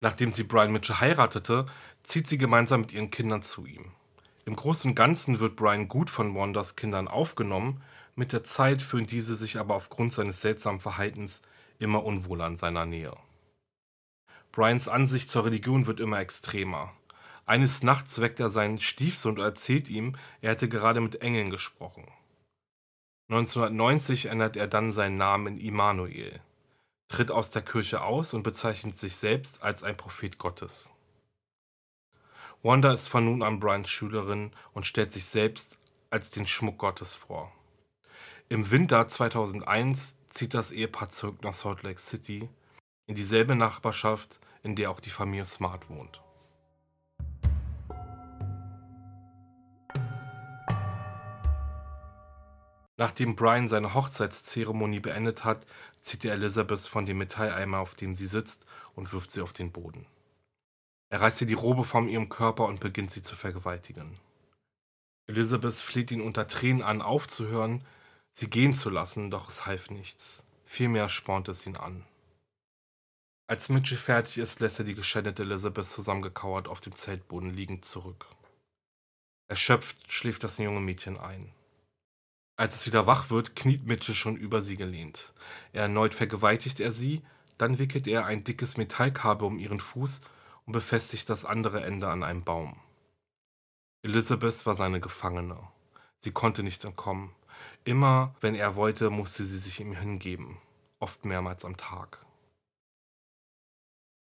Nachdem 0.00 0.32
sie 0.32 0.42
Brian 0.42 0.72
Mitchell 0.72 0.96
heiratete, 0.96 1.66
zieht 2.02 2.26
sie 2.26 2.38
gemeinsam 2.38 2.80
mit 2.80 2.90
ihren 2.90 3.12
Kindern 3.12 3.42
zu 3.42 3.66
ihm. 3.66 3.92
Im 4.44 4.56
Großen 4.56 4.90
und 4.90 4.94
Ganzen 4.94 5.38
wird 5.38 5.56
Brian 5.56 5.88
gut 5.88 6.10
von 6.10 6.34
Wandas 6.34 6.74
Kindern 6.74 7.06
aufgenommen, 7.06 7.82
mit 8.14 8.32
der 8.32 8.42
Zeit 8.42 8.82
fühlen 8.82 9.06
diese 9.06 9.36
sich 9.36 9.58
aber 9.58 9.74
aufgrund 9.74 10.12
seines 10.12 10.40
seltsamen 10.40 10.80
Verhaltens 10.80 11.42
immer 11.78 12.04
unwohler 12.04 12.46
in 12.46 12.56
seiner 12.56 12.84
Nähe. 12.84 13.16
Brians 14.50 14.88
Ansicht 14.88 15.30
zur 15.30 15.46
Religion 15.46 15.86
wird 15.86 16.00
immer 16.00 16.20
extremer. 16.20 16.92
Eines 17.46 17.82
Nachts 17.82 18.20
weckt 18.20 18.38
er 18.38 18.50
seinen 18.50 18.78
Stiefsohn 18.78 19.38
und 19.38 19.42
erzählt 19.42 19.88
ihm, 19.88 20.16
er 20.40 20.50
hätte 20.50 20.68
gerade 20.68 21.00
mit 21.00 21.22
Engeln 21.22 21.50
gesprochen. 21.50 22.06
1990 23.30 24.26
ändert 24.26 24.56
er 24.56 24.68
dann 24.68 24.92
seinen 24.92 25.16
Namen 25.16 25.58
in 25.58 25.66
Immanuel, 25.66 26.40
tritt 27.08 27.30
aus 27.30 27.50
der 27.50 27.62
Kirche 27.62 28.02
aus 28.02 28.34
und 28.34 28.42
bezeichnet 28.42 28.96
sich 28.98 29.16
selbst 29.16 29.62
als 29.62 29.82
ein 29.82 29.96
Prophet 29.96 30.36
Gottes. 30.36 30.90
Wanda 32.64 32.92
ist 32.92 33.08
von 33.08 33.24
nun 33.24 33.42
an 33.42 33.58
Brians 33.58 33.90
Schülerin 33.90 34.52
und 34.72 34.86
stellt 34.86 35.10
sich 35.10 35.24
selbst 35.24 35.78
als 36.10 36.30
den 36.30 36.46
Schmuck 36.46 36.78
Gottes 36.78 37.12
vor. 37.12 37.50
Im 38.48 38.70
Winter 38.70 39.08
2001 39.08 40.16
zieht 40.28 40.54
das 40.54 40.70
Ehepaar 40.70 41.08
zurück 41.08 41.42
nach 41.42 41.54
Salt 41.54 41.82
Lake 41.82 41.98
City, 41.98 42.48
in 43.08 43.16
dieselbe 43.16 43.56
Nachbarschaft, 43.56 44.38
in 44.62 44.76
der 44.76 44.92
auch 44.92 45.00
die 45.00 45.10
Familie 45.10 45.44
Smart 45.44 45.90
wohnt. 45.90 46.22
Nachdem 52.96 53.34
Brian 53.34 53.66
seine 53.66 53.94
Hochzeitszeremonie 53.94 55.00
beendet 55.00 55.44
hat, 55.44 55.66
zieht 55.98 56.24
er 56.24 56.34
Elizabeth 56.34 56.82
von 56.82 57.06
dem 57.06 57.18
Metalleimer, 57.18 57.78
auf 57.78 57.96
dem 57.96 58.14
sie 58.14 58.28
sitzt, 58.28 58.64
und 58.94 59.12
wirft 59.12 59.32
sie 59.32 59.40
auf 59.40 59.52
den 59.52 59.72
Boden. 59.72 60.06
Er 61.12 61.20
reißt 61.20 61.42
ihr 61.42 61.46
die 61.46 61.52
Robe 61.52 61.84
von 61.84 62.08
ihrem 62.08 62.30
Körper 62.30 62.64
und 62.64 62.80
beginnt 62.80 63.10
sie 63.10 63.20
zu 63.20 63.36
vergewaltigen. 63.36 64.18
Elizabeth 65.26 65.74
fleht 65.74 66.10
ihn 66.10 66.22
unter 66.22 66.48
Tränen 66.48 66.80
an, 66.80 67.02
aufzuhören, 67.02 67.84
sie 68.32 68.48
gehen 68.48 68.72
zu 68.72 68.88
lassen, 68.88 69.30
doch 69.30 69.50
es 69.50 69.66
half 69.66 69.90
nichts. 69.90 70.42
Vielmehr 70.64 71.10
spornt 71.10 71.48
es 71.48 71.66
ihn 71.66 71.76
an. 71.76 72.06
Als 73.46 73.68
Mitchell 73.68 73.98
fertig 73.98 74.38
ist, 74.38 74.60
lässt 74.60 74.78
er 74.78 74.86
die 74.86 74.94
geschändete 74.94 75.42
Elizabeth 75.42 75.84
zusammengekauert 75.84 76.66
auf 76.66 76.80
dem 76.80 76.96
Zeltboden 76.96 77.50
liegend 77.50 77.84
zurück. 77.84 78.26
Erschöpft 79.48 80.10
schläft 80.10 80.44
das 80.44 80.56
junge 80.56 80.80
Mädchen 80.80 81.18
ein. 81.18 81.52
Als 82.56 82.74
es 82.74 82.86
wieder 82.86 83.06
wach 83.06 83.28
wird, 83.28 83.54
kniet 83.54 83.86
Mitchell 83.86 84.14
schon 84.14 84.36
über 84.36 84.62
sie 84.62 84.76
gelehnt. 84.76 85.34
Erneut 85.74 86.14
vergewaltigt 86.14 86.80
er 86.80 86.94
sie, 86.94 87.20
dann 87.58 87.78
wickelt 87.78 88.06
er 88.06 88.24
ein 88.24 88.44
dickes 88.44 88.78
Metallkabel 88.78 89.46
um 89.46 89.58
ihren 89.58 89.80
Fuß 89.80 90.22
und 90.66 90.72
befestigt 90.72 91.28
das 91.28 91.44
andere 91.44 91.82
Ende 91.82 92.08
an 92.08 92.22
einem 92.22 92.44
Baum. 92.44 92.80
Elizabeth 94.02 94.66
war 94.66 94.74
seine 94.74 95.00
Gefangene. 95.00 95.56
Sie 96.18 96.32
konnte 96.32 96.62
nicht 96.62 96.84
entkommen. 96.84 97.34
Immer, 97.84 98.34
wenn 98.40 98.54
er 98.54 98.76
wollte, 98.76 99.10
musste 99.10 99.44
sie 99.44 99.58
sich 99.58 99.80
ihm 99.80 99.92
hingeben, 99.94 100.58
oft 100.98 101.24
mehrmals 101.24 101.64
am 101.64 101.76
Tag. 101.76 102.24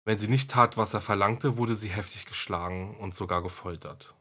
Wenn 0.05 0.19
sie 0.19 0.29
nicht 0.29 0.51
tat, 0.51 0.77
was 0.77 0.95
er 0.95 1.01
verlangte, 1.01 1.59
wurde 1.59 1.75
sie 1.75 1.91
heftig 1.91 2.25
geschlagen 2.25 2.97
und 2.97 3.15
sogar 3.15 3.43
gefoltert. 3.43 4.15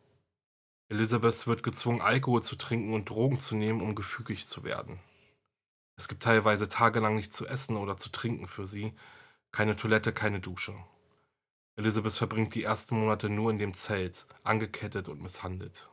Elizabeth 0.89 1.47
wird 1.47 1.63
gezwungen, 1.63 2.01
Alkohol 2.01 2.43
zu 2.43 2.55
trinken 2.55 2.93
und 2.93 3.09
Drogen 3.09 3.39
zu 3.39 3.55
nehmen, 3.55 3.81
um 3.81 3.95
gefügig 3.95 4.47
zu 4.47 4.63
werden. 4.63 4.99
Es 5.97 6.07
gibt 6.07 6.23
teilweise 6.23 6.69
tagelang 6.69 7.15
nichts 7.15 7.35
zu 7.35 7.47
essen 7.47 7.75
oder 7.75 7.97
zu 7.97 8.09
trinken 8.09 8.47
für 8.47 8.67
sie, 8.67 8.93
keine 9.51 9.75
Toilette, 9.75 10.13
keine 10.13 10.39
Dusche. 10.39 10.75
Elizabeth 11.77 12.13
verbringt 12.13 12.55
die 12.55 12.63
ersten 12.63 12.99
Monate 12.99 13.29
nur 13.29 13.51
in 13.51 13.59
dem 13.59 13.75
Zelt, 13.75 14.25
angekettet 14.43 15.07
und 15.07 15.21
misshandelt. 15.21 15.89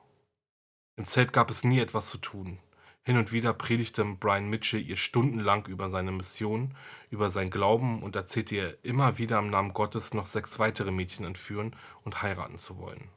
Im 0.97 1.05
Zelt 1.05 1.35
gab 1.35 1.51
es 1.51 1.63
nie 1.63 1.79
etwas 1.79 2.09
zu 2.09 2.17
tun. 2.17 2.59
Hin 3.03 3.19
und 3.19 3.33
wieder 3.33 3.53
predigte 3.53 4.03
Brian 4.03 4.49
Mitchell 4.49 4.81
ihr 4.81 4.97
stundenlang 4.97 5.67
über 5.67 5.91
seine 5.91 6.11
Mission, 6.11 6.75
über 7.11 7.29
sein 7.29 7.51
Glauben 7.51 8.03
und 8.03 8.17
erzählte 8.17 8.55
ihr 8.55 8.79
immer 8.83 9.19
wieder 9.19 9.39
im 9.39 9.51
Namen 9.51 9.75
Gottes 9.75 10.15
noch 10.15 10.25
sechs 10.25 10.59
weitere 10.59 10.91
Mädchen 10.91 11.27
entführen 11.27 11.77
und 12.03 12.23
heiraten 12.23 12.57
zu 12.57 12.79
wollen. 12.79 13.11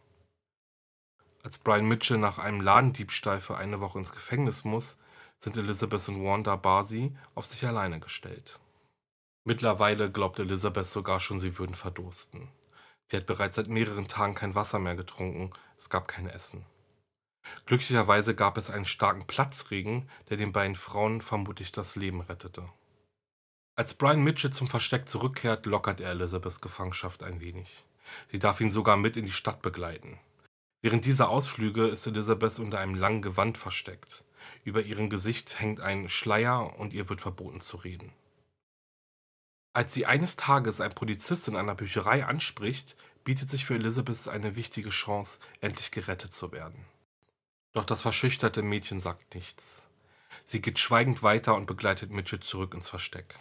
Als 1.44 1.60
Brian 1.60 1.88
Mitchell 1.88 2.18
nach 2.18 2.38
einem 2.38 2.60
Ladendiebstahl 2.60 3.40
für 3.40 3.56
eine 3.56 3.80
Woche 3.80 4.00
ins 4.00 4.12
Gefängnis 4.12 4.66
muss, 4.66 4.98
sind 5.40 5.56
Elizabeth 5.56 6.10
und 6.10 6.22
Wanda 6.22 6.58
Barsi 6.58 7.16
auf 7.34 7.46
sich 7.46 7.66
alleine 7.66 8.02
gestellt. 8.02 8.60
Mittlerweile 9.48 10.12
glaubt 10.12 10.40
Elizabeth 10.40 10.88
sogar 10.88 11.22
schon, 11.22 11.40
sie 11.40 11.58
würden 11.58 11.74
verdursten. 11.74 12.50
Sie 13.06 13.16
hat 13.16 13.26
bereits 13.26 13.56
seit 13.56 13.70
mehreren 13.70 14.10
Tagen 14.10 14.36
kein 14.36 14.56
Wasser 14.56 14.78
mehr 14.78 14.98
getrunken, 14.98 15.52
es 15.78 15.90
gab 15.90 16.10
kein 16.10 16.28
Essen. 16.28 16.66
Glücklicherweise 17.66 18.36
gab 18.36 18.58
es 18.58 18.70
einen 18.70 18.84
starken 18.84 19.26
Platzregen, 19.26 20.10
der 20.28 20.36
den 20.36 20.52
beiden 20.52 20.76
Frauen 20.76 21.22
vermutlich 21.22 21.72
das 21.72 21.96
Leben 21.96 22.20
rettete. 22.20 22.68
Als 23.78 23.94
Brian 23.94 24.22
Mitchell 24.22 24.52
zum 24.52 24.68
Versteck 24.68 25.08
zurückkehrt, 25.08 25.66
lockert 25.66 26.02
er 26.02 26.12
Elizabeths 26.12 26.60
Gefangenschaft 26.60 27.24
ein 27.24 27.40
wenig. 27.40 27.86
Sie 28.30 28.40
darf 28.40 28.60
ihn 28.60 28.70
sogar 28.70 28.98
mit 28.98 29.16
in 29.16 29.24
die 29.24 29.32
Stadt 29.32 29.62
begleiten. 29.62 30.20
Während 30.82 31.06
dieser 31.06 31.30
Ausflüge 31.30 31.88
ist 31.88 32.06
Elizabeth 32.06 32.60
unter 32.60 32.80
einem 32.80 32.96
langen 32.96 33.22
Gewand 33.22 33.58
versteckt. 33.58 34.26
Über 34.66 34.82
ihrem 34.82 35.10
Gesicht 35.10 35.62
hängt 35.62 35.80
ein 35.80 36.10
Schleier 36.10 36.78
und 36.78 36.92
ihr 36.92 37.08
wird 37.08 37.22
verboten 37.22 37.62
zu 37.62 37.78
reden. 37.78 38.12
Als 39.78 39.94
sie 39.94 40.08
eines 40.08 40.38
Tages 40.38 40.82
ein 40.82 40.90
Polizist 40.90 41.48
in 41.48 41.56
einer 41.56 41.76
Bücherei 41.76 42.26
anspricht, 42.26 42.96
bietet 43.24 43.48
sich 43.48 43.64
für 43.64 43.76
Elizabeth 43.76 44.28
eine 44.28 44.56
wichtige 44.56 44.90
Chance, 44.90 45.38
endlich 45.62 45.92
gerettet 45.92 46.34
zu 46.34 46.52
werden. 46.52 46.84
Doch 47.74 47.86
das 47.86 48.02
verschüchterte 48.02 48.64
Mädchen 48.64 49.00
sagt 49.00 49.36
nichts. 49.36 49.86
Sie 50.46 50.64
geht 50.64 50.80
schweigend 50.80 51.22
weiter 51.22 51.54
und 51.54 51.68
begleitet 51.68 52.10
Mitchell 52.10 52.40
zurück 52.40 52.74
ins 52.74 52.90
Versteck. 52.90 53.36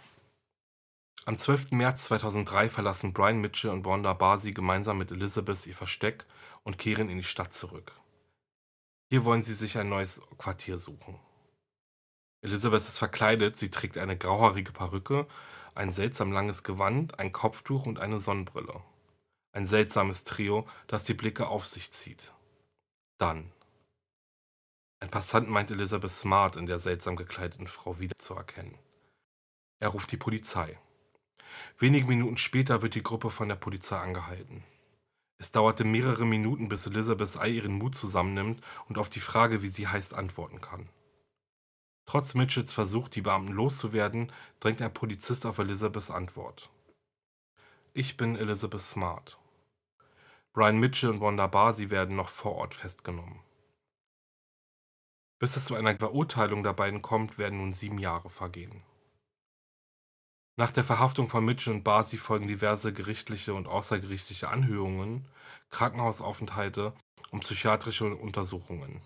Am 1.25 1.35
12. 1.35 1.71
März 1.71 2.03
2003 2.03 2.69
verlassen 2.69 3.13
Brian 3.13 3.41
Mitchell 3.41 3.71
und 3.71 3.83
Wanda 3.83 4.13
Barsi 4.13 4.51
gemeinsam 4.51 4.99
mit 4.99 5.09
Elizabeth 5.09 5.65
ihr 5.65 5.73
Versteck 5.73 6.23
und 6.61 6.77
kehren 6.77 7.09
in 7.09 7.17
die 7.17 7.23
Stadt 7.23 7.51
zurück. 7.51 7.93
Hier 9.09 9.25
wollen 9.25 9.41
sie 9.41 9.55
sich 9.55 9.79
ein 9.79 9.89
neues 9.89 10.21
Quartier 10.37 10.77
suchen. 10.77 11.19
Elizabeth 12.43 12.81
ist 12.81 12.99
verkleidet, 12.99 13.57
sie 13.57 13.71
trägt 13.71 13.97
eine 13.97 14.15
grauhaarige 14.15 14.71
Perücke 14.71 15.25
ein 15.77 15.91
seltsam 15.91 16.31
langes 16.31 16.63
Gewand, 16.63 17.19
ein 17.19 17.31
Kopftuch 17.31 17.85
und 17.85 17.99
eine 17.99 18.19
Sonnenbrille. 18.19 18.81
Ein 19.51 19.65
seltsames 19.65 20.23
Trio, 20.23 20.67
das 20.87 21.03
die 21.03 21.13
Blicke 21.13 21.47
auf 21.47 21.65
sich 21.65 21.91
zieht. 21.91 22.33
Dann. 23.17 23.51
Ein 24.99 25.11
Passant 25.11 25.49
meint 25.49 25.69
Elizabeth 25.69 26.11
Smart 26.11 26.55
in 26.55 26.65
der 26.65 26.79
seltsam 26.79 27.15
gekleideten 27.15 27.67
Frau 27.67 27.99
wiederzuerkennen. 27.99 28.77
Er 29.79 29.89
ruft 29.89 30.11
die 30.11 30.17
Polizei. 30.17 30.79
Wenige 31.77 32.07
Minuten 32.07 32.37
später 32.37 32.81
wird 32.81 32.95
die 32.95 33.03
Gruppe 33.03 33.29
von 33.29 33.47
der 33.47 33.55
Polizei 33.55 33.97
angehalten. 33.97 34.63
Es 35.37 35.51
dauerte 35.51 35.83
mehrere 35.83 36.25
Minuten, 36.25 36.67
bis 36.67 36.87
Elizabeth 36.87 37.37
all 37.37 37.51
ihren 37.51 37.73
Mut 37.73 37.93
zusammennimmt 37.93 38.63
und 38.89 38.97
auf 38.97 39.09
die 39.09 39.19
Frage, 39.19 39.61
wie 39.61 39.67
sie 39.67 39.87
heißt, 39.87 40.15
antworten 40.15 40.59
kann. 40.59 40.89
Trotz 42.07 42.35
Mitchells 42.35 42.71
Versuch, 42.71 43.09
die 43.09 43.21
Beamten 43.21 43.51
loszuwerden, 43.51 44.31
drängt 44.61 44.81
ein 44.81 44.93
Polizist 44.93 45.45
auf 45.45 45.57
Elizabeths 45.57 46.09
Antwort. 46.09 46.69
Ich 47.93 48.15
bin 48.15 48.37
Elizabeth 48.37 48.79
Smart. 48.79 49.37
Brian 50.53 50.79
Mitchell 50.79 51.09
und 51.09 51.19
Wanda 51.19 51.47
Barsi 51.47 51.89
werden 51.89 52.15
noch 52.15 52.29
vor 52.29 52.55
Ort 52.55 52.73
festgenommen. 52.73 53.41
Bis 55.37 55.57
es 55.57 55.65
zu 55.65 55.75
einer 55.75 55.97
Verurteilung 55.97 56.63
der 56.63 56.73
beiden 56.73 57.01
kommt, 57.01 57.37
werden 57.37 57.59
nun 57.59 57.73
sieben 57.73 57.99
Jahre 57.99 58.29
vergehen. 58.29 58.83
Nach 60.55 60.71
der 60.71 60.85
Verhaftung 60.85 61.27
von 61.27 61.43
Mitchell 61.43 61.73
und 61.73 61.83
Basi 61.83 62.17
folgen 62.17 62.47
diverse 62.47 62.93
gerichtliche 62.93 63.53
und 63.53 63.67
außergerichtliche 63.67 64.47
Anhörungen, 64.47 65.27
Krankenhausaufenthalte 65.69 66.93
und 67.31 67.41
psychiatrische 67.41 68.15
Untersuchungen. 68.15 69.01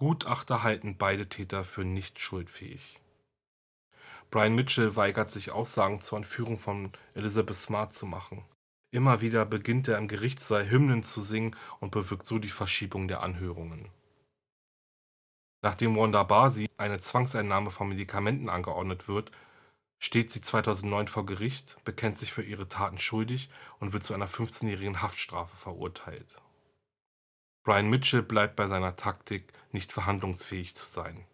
Gutachter 0.00 0.62
halten 0.62 0.96
beide 0.96 1.28
Täter 1.28 1.62
für 1.62 1.84
nicht 1.84 2.18
schuldfähig. 2.18 2.98
Brian 4.30 4.54
Mitchell 4.54 4.96
weigert 4.96 5.30
sich 5.30 5.50
Aussagen 5.50 6.00
zur 6.00 6.16
Entführung 6.16 6.58
von 6.58 6.92
Elizabeth 7.12 7.56
Smart 7.56 7.92
zu 7.92 8.06
machen. 8.06 8.42
Immer 8.92 9.20
wieder 9.20 9.44
beginnt 9.44 9.88
er 9.88 9.98
im 9.98 10.08
Gerichtssaal 10.08 10.70
Hymnen 10.70 11.02
zu 11.02 11.20
singen 11.20 11.54
und 11.80 11.90
bewirkt 11.90 12.26
so 12.26 12.38
die 12.38 12.48
Verschiebung 12.48 13.08
der 13.08 13.22
Anhörungen. 13.22 13.90
Nachdem 15.62 15.94
Wanda 15.96 16.22
Basi 16.22 16.70
eine 16.78 16.98
Zwangseinnahme 16.98 17.70
von 17.70 17.90
Medikamenten 17.90 18.48
angeordnet 18.48 19.06
wird, 19.06 19.30
steht 19.98 20.30
sie 20.30 20.40
2009 20.40 21.08
vor 21.08 21.26
Gericht, 21.26 21.76
bekennt 21.84 22.16
sich 22.16 22.32
für 22.32 22.42
ihre 22.42 22.68
Taten 22.68 22.96
schuldig 22.96 23.50
und 23.80 23.92
wird 23.92 24.02
zu 24.02 24.14
einer 24.14 24.28
15-jährigen 24.30 25.02
Haftstrafe 25.02 25.54
verurteilt. 25.58 26.36
Brian 27.64 27.90
Mitchell 27.90 28.22
bleibt 28.22 28.56
bei 28.56 28.66
seiner 28.66 28.96
Taktik, 28.96 29.52
nicht 29.74 29.92
verhandlungsfähig 29.92 30.74
zu 30.74 30.86
sein. 30.86 31.26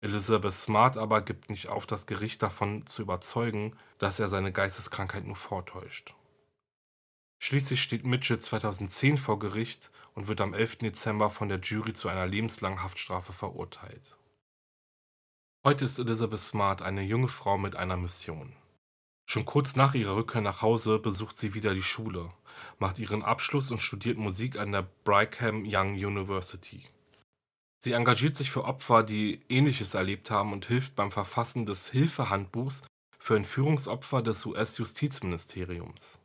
Elizabeth 0.00 0.52
Smart 0.52 0.96
aber 0.96 1.22
gibt 1.22 1.50
nicht 1.50 1.68
auf, 1.68 1.86
das 1.86 2.06
Gericht 2.06 2.42
davon 2.42 2.86
zu 2.86 3.02
überzeugen, 3.02 3.76
dass 3.98 4.20
er 4.20 4.28
seine 4.28 4.52
Geisteskrankheit 4.52 5.24
nur 5.24 5.36
vortäuscht. 5.36 6.14
Schließlich 7.38 7.82
steht 7.82 8.04
Mitchell 8.06 8.38
2010 8.38 9.18
vor 9.18 9.38
Gericht 9.38 9.90
und 10.14 10.28
wird 10.28 10.40
am 10.40 10.54
11. 10.54 10.78
Dezember 10.78 11.30
von 11.30 11.48
der 11.48 11.60
Jury 11.60 11.92
zu 11.92 12.08
einer 12.08 12.26
lebenslangen 12.26 12.82
Haftstrafe 12.82 13.32
verurteilt. 13.32 14.16
Heute 15.64 15.84
ist 15.84 15.98
Elizabeth 15.98 16.40
Smart 16.40 16.82
eine 16.82 17.02
junge 17.02 17.28
Frau 17.28 17.58
mit 17.58 17.76
einer 17.76 17.96
Mission. 17.96 18.54
Schon 19.28 19.44
kurz 19.44 19.74
nach 19.74 19.94
ihrer 19.94 20.14
Rückkehr 20.14 20.40
nach 20.40 20.62
Hause 20.62 21.00
besucht 21.00 21.36
sie 21.36 21.52
wieder 21.54 21.74
die 21.74 21.82
Schule, 21.82 22.32
macht 22.78 23.00
ihren 23.00 23.24
Abschluss 23.24 23.72
und 23.72 23.80
studiert 23.80 24.18
Musik 24.18 24.58
an 24.58 24.70
der 24.70 24.88
Brigham 25.04 25.64
Young 25.66 25.94
University. 25.94 26.84
Sie 27.86 27.92
engagiert 27.92 28.36
sich 28.36 28.50
für 28.50 28.64
Opfer, 28.64 29.04
die 29.04 29.42
Ähnliches 29.48 29.94
erlebt 29.94 30.32
haben 30.32 30.52
und 30.52 30.66
hilft 30.66 30.96
beim 30.96 31.12
Verfassen 31.12 31.66
des 31.66 31.88
Hilfehandbuchs 31.88 32.82
für 33.16 33.36
Entführungsopfer 33.36 34.22
des 34.22 34.44
US-Justizministeriums. 34.44 36.18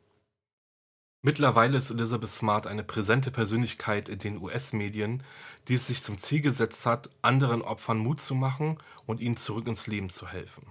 Mittlerweile 1.21 1.77
ist 1.77 1.91
Elizabeth 1.91 2.29
Smart 2.29 2.65
eine 2.65 2.83
präsente 2.83 3.29
Persönlichkeit 3.29 4.09
in 4.09 4.17
den 4.17 4.41
US-Medien, 4.41 5.21
die 5.67 5.75
es 5.75 5.85
sich 5.85 6.01
zum 6.01 6.17
Ziel 6.17 6.41
gesetzt 6.41 6.87
hat, 6.87 7.11
anderen 7.21 7.61
Opfern 7.61 7.99
Mut 7.99 8.19
zu 8.19 8.33
machen 8.33 8.79
und 9.05 9.21
ihnen 9.21 9.37
zurück 9.37 9.67
ins 9.67 9.85
Leben 9.85 10.09
zu 10.09 10.27
helfen. 10.27 10.65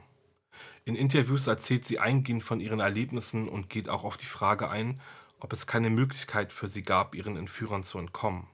In 0.84 0.96
Interviews 0.96 1.46
erzählt 1.46 1.84
sie 1.84 2.00
eingehend 2.00 2.42
von 2.42 2.58
ihren 2.58 2.80
Erlebnissen 2.80 3.48
und 3.48 3.70
geht 3.70 3.88
auch 3.88 4.02
auf 4.02 4.16
die 4.16 4.26
Frage 4.26 4.68
ein, 4.70 5.00
ob 5.38 5.52
es 5.52 5.68
keine 5.68 5.88
Möglichkeit 5.88 6.52
für 6.52 6.66
sie 6.66 6.82
gab, 6.82 7.14
ihren 7.14 7.36
Entführern 7.36 7.84
zu 7.84 7.96
entkommen. 7.96 8.48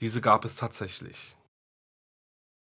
Diese 0.00 0.20
gab 0.20 0.44
es 0.44 0.56
tatsächlich. 0.56 1.36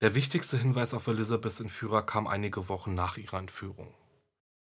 Der 0.01 0.15
wichtigste 0.15 0.57
Hinweis 0.57 0.95
auf 0.95 1.09
Elizabeths 1.09 1.59
Entführer 1.59 2.03
kam 2.03 2.29
einige 2.29 2.69
Wochen 2.69 2.95
nach 2.95 3.17
ihrer 3.17 3.39
Entführung. 3.39 3.93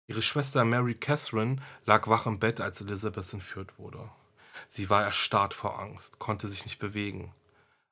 Ihre 0.09 0.23
Schwester 0.23 0.65
Mary 0.65 0.97
Catherine 0.97 1.63
lag 1.87 2.09
wach 2.09 2.27
im 2.27 2.41
Bett, 2.41 2.61
als 2.61 2.81
Elizabeth 2.81 3.33
entführt 3.33 3.79
wurde. 3.79 4.11
Sie 4.69 4.91
war 4.91 5.05
erstarrt 5.05 5.55
vor 5.55 5.79
Angst, 5.79 6.19
konnte 6.19 6.49
sich 6.49 6.65
nicht 6.65 6.81
bewegen. 6.81 7.33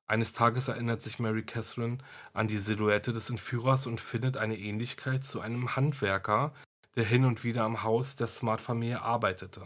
Eines 0.08 0.32
Tages 0.32 0.66
erinnert 0.66 1.02
sich 1.02 1.20
Mary 1.20 1.44
Catherine 1.44 1.98
an 2.32 2.48
die 2.48 2.58
Silhouette 2.58 3.12
des 3.12 3.30
Entführers 3.30 3.86
und 3.86 4.00
findet 4.00 4.36
eine 4.36 4.58
Ähnlichkeit 4.58 5.22
zu 5.22 5.40
einem 5.40 5.76
Handwerker, 5.76 6.52
der 6.96 7.04
hin 7.04 7.24
und 7.24 7.44
wieder 7.44 7.62
am 7.62 7.84
Haus 7.84 8.16
der 8.16 8.26
Smart-Familie 8.26 9.02
arbeitete. 9.02 9.62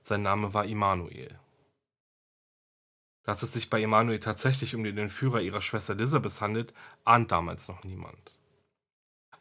Sein 0.00 0.22
Name 0.22 0.52
war 0.52 0.64
Immanuel. 0.64 1.38
Dass 3.28 3.42
es 3.42 3.52
sich 3.52 3.68
bei 3.68 3.82
Immanuel 3.82 4.20
tatsächlich 4.20 4.74
um 4.74 4.82
den 4.84 4.96
Entführer 4.96 5.42
ihrer 5.42 5.60
Schwester 5.60 5.92
Elizabeth 5.92 6.40
handelt, 6.40 6.72
ahnt 7.04 7.30
damals 7.30 7.68
noch 7.68 7.84
niemand. 7.84 8.34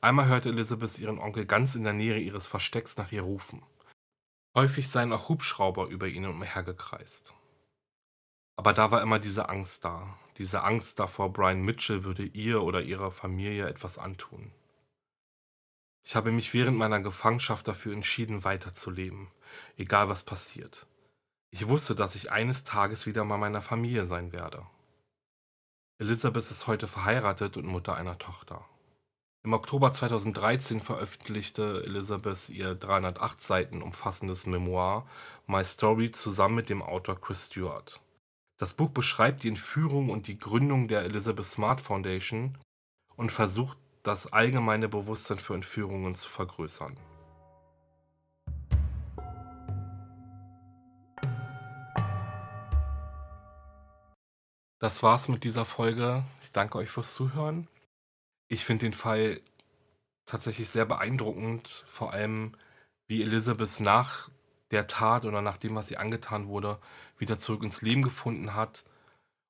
Einmal 0.02 0.28
hörte 0.28 0.50
Elizabeth 0.50 1.00
ihren 1.00 1.20
Onkel 1.20 1.46
ganz 1.46 1.74
in 1.74 1.86
der 1.86 1.94
Nähe 1.94 2.18
ihres 2.18 2.48
Verstecks 2.48 2.98
nach 2.98 3.14
ihr 3.14 3.22
rufen. 3.22 3.64
Häufig 4.58 4.90
seien 4.90 5.14
auch 5.14 5.30
Hubschrauber 5.30 5.88
über 5.88 6.10
ihnen 6.10 6.32
umhergekreist. 6.32 7.34
Aber 8.58 8.74
da 8.74 8.92
war 8.92 9.02
immer 9.02 9.20
diese 9.20 9.48
Angst 9.48 9.86
da, 9.86 10.20
diese 10.38 10.66
Angst 10.66 11.00
davor, 11.00 11.32
Brian 11.32 11.62
Mitchell 11.62 12.04
würde 12.04 12.26
ihr 12.26 12.64
oder 12.64 12.82
ihrer 12.82 13.12
Familie 13.12 13.70
etwas 13.70 13.98
antun. 13.98 14.52
Ich 16.04 16.18
habe 16.18 16.34
mich 16.34 16.54
während 16.54 16.78
meiner 16.78 17.00
Gefangenschaft 17.00 17.66
dafür 17.70 17.94
entschieden, 17.94 18.44
weiterzuleben, 18.44 19.32
egal 19.78 20.10
was 20.10 20.24
passiert. 20.24 20.88
Ich 21.52 21.68
wusste, 21.68 21.96
dass 21.96 22.16
ich 22.16 22.32
eines 22.32 22.64
Tages 22.64 23.06
wieder 23.06 23.24
bei 23.26 23.38
meiner 23.38 23.62
Familie 23.62 24.06
sein 24.06 24.34
werde. 24.34 24.66
Elizabeth 26.00 26.52
ist 26.52 26.68
heute 26.68 26.88
verheiratet 26.88 27.58
und 27.58 27.66
Mutter 27.66 27.96
einer 27.96 28.18
Tochter. 28.18 28.66
Im 29.44 29.54
Oktober 29.54 29.92
2013 29.92 30.82
veröffentlichte 30.82 31.84
Elizabeth 31.86 32.50
ihr 32.50 32.76
308 32.76 33.40
Seiten 33.40 33.82
umfassendes 33.82 34.46
Memoir 34.46 35.08
My 35.48 35.64
Story 35.64 36.12
zusammen 36.12 36.56
mit 36.56 36.70
dem 36.70 36.82
Autor 36.82 37.20
Chris 37.20 37.48
Stewart. 37.48 38.02
Das 38.58 38.74
Buch 38.74 38.90
beschreibt 38.90 39.44
die 39.44 39.48
Entführung 39.48 40.10
und 40.10 40.28
die 40.28 40.38
Gründung 40.38 40.88
der 40.88 41.04
Elizabeth 41.04 41.46
Smart 41.46 41.80
Foundation 41.80 42.58
und 43.16 43.32
versucht, 43.32 43.78
das 44.04 44.32
allgemeine 44.32 44.88
Bewusstsein 44.88 45.40
für 45.40 45.54
Entführungen 45.54 46.16
zu 46.16 46.30
vergrößern. 46.30 46.98
Das 54.80 55.02
war's 55.02 55.28
mit 55.28 55.44
dieser 55.44 55.66
Folge. 55.66 56.24
Ich 56.42 56.52
danke 56.52 56.78
euch 56.78 56.92
fürs 56.92 57.16
Zuhören. 57.16 57.68
Ich 58.48 58.64
finde 58.64 58.86
den 58.86 58.94
Fall 58.94 59.42
tatsächlich 60.28 60.70
sehr 60.70 60.86
beeindruckend, 60.86 61.84
vor 61.88 62.14
allem 62.14 62.56
wie 63.08 63.24
Elizabeth 63.24 63.80
nach 63.80 64.30
der 64.70 64.86
Tat 64.86 65.26
oder 65.26 65.42
nach 65.42 65.58
dem, 65.58 65.74
was 65.74 65.88
sie 65.88 65.98
angetan 65.98 66.48
wurde, 66.48 66.80
wieder 67.18 67.40
zurück 67.40 67.64
ins 67.64 67.82
Leben 67.82 68.04
gefunden 68.04 68.54
hat 68.54 68.84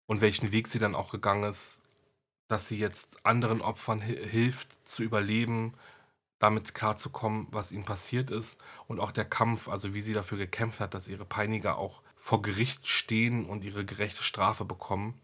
und 0.06 0.22
welchen 0.22 0.54
Weg 0.54 0.68
sie 0.70 0.80
dann 0.80 0.96
auch 0.96 1.12
gegangen 1.12 1.44
ist, 1.44 1.82
dass 2.48 2.70
sie 2.70 2.78
jetzt 2.78 3.26
anderen 3.26 3.60
Opfern 3.60 4.00
hilft 4.00 4.88
zu 4.88 5.04
überleben, 5.04 5.74
damit 6.40 6.74
klarzukommen, 6.74 7.48
was 7.52 7.74
ihnen 7.74 7.84
passiert 7.84 8.32
ist 8.32 8.58
und 8.88 9.02
auch 9.02 9.12
der 9.12 9.26
Kampf, 9.26 9.68
also 9.68 9.94
wie 9.94 10.02
sie 10.02 10.14
dafür 10.14 10.38
gekämpft 10.38 10.80
hat, 10.80 10.94
dass 10.94 11.10
ihre 11.10 11.26
Peiniger 11.26 11.78
auch 11.78 12.02
vor 12.28 12.42
Gericht 12.42 12.86
stehen 12.86 13.46
und 13.46 13.64
ihre 13.64 13.86
gerechte 13.86 14.22
Strafe 14.22 14.66
bekommen. 14.66 15.18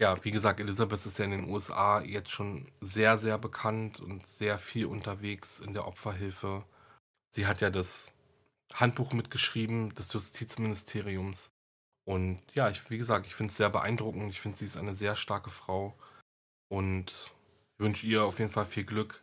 Ja, 0.00 0.24
wie 0.24 0.30
gesagt, 0.30 0.60
Elizabeth 0.60 1.04
ist 1.04 1.18
ja 1.18 1.26
in 1.26 1.32
den 1.32 1.50
USA 1.50 2.00
jetzt 2.00 2.30
schon 2.30 2.72
sehr, 2.80 3.18
sehr 3.18 3.36
bekannt 3.36 4.00
und 4.00 4.26
sehr 4.26 4.56
viel 4.56 4.86
unterwegs 4.86 5.60
in 5.60 5.74
der 5.74 5.86
Opferhilfe. 5.86 6.64
Sie 7.34 7.46
hat 7.46 7.60
ja 7.60 7.68
das 7.68 8.12
Handbuch 8.72 9.12
mitgeschrieben 9.12 9.92
des 9.94 10.10
Justizministeriums. 10.14 11.50
Und 12.08 12.40
ja, 12.54 12.70
ich, 12.70 12.88
wie 12.88 12.96
gesagt, 12.96 13.26
ich 13.26 13.34
finde 13.34 13.50
es 13.50 13.58
sehr 13.58 13.68
beeindruckend. 13.68 14.30
Ich 14.30 14.40
finde, 14.40 14.56
sie 14.56 14.64
ist 14.64 14.78
eine 14.78 14.94
sehr 14.94 15.16
starke 15.16 15.50
Frau. 15.50 15.94
Und 16.70 17.30
wünsche 17.76 18.06
ihr 18.06 18.24
auf 18.24 18.38
jeden 18.38 18.50
Fall 18.50 18.64
viel 18.64 18.84
Glück. 18.84 19.22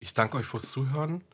Ich 0.00 0.14
danke 0.14 0.36
euch 0.36 0.46
fürs 0.46 0.70
Zuhören. 0.70 1.24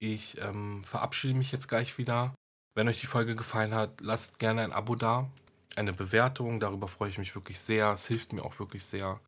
Ich 0.00 0.38
ähm, 0.42 0.84
verabschiede 0.84 1.32
mich 1.32 1.50
jetzt 1.50 1.66
gleich 1.66 1.96
wieder. 1.96 2.34
Wenn 2.78 2.86
euch 2.86 3.00
die 3.00 3.06
Folge 3.06 3.34
gefallen 3.34 3.74
hat, 3.74 4.00
lasst 4.00 4.38
gerne 4.38 4.62
ein 4.62 4.70
Abo 4.70 4.94
da 4.94 5.28
eine 5.74 5.92
Bewertung. 5.92 6.60
Darüber 6.60 6.86
freue 6.86 7.10
ich 7.10 7.18
mich 7.18 7.34
wirklich 7.34 7.58
sehr. 7.58 7.90
Es 7.90 8.06
hilft 8.06 8.32
mir 8.32 8.44
auch 8.44 8.60
wirklich 8.60 8.84
sehr. 8.84 9.18